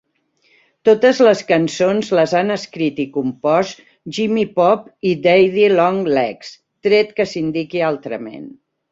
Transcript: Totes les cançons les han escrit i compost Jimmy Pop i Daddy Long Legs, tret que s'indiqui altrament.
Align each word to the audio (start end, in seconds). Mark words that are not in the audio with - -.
Totes 0.87 1.17
les 1.25 1.41
cançons 1.49 2.07
les 2.19 2.31
han 2.37 2.47
escrit 2.55 3.01
i 3.03 3.03
compost 3.17 3.83
Jimmy 4.19 4.45
Pop 4.55 4.87
i 5.09 5.11
Daddy 5.27 5.67
Long 5.81 5.99
Legs, 6.19 6.49
tret 6.87 7.13
que 7.21 7.27
s'indiqui 7.33 7.85
altrament. 7.91 8.49